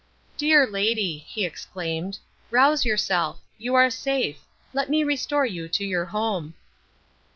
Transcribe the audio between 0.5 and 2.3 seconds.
lady," he exclaimed,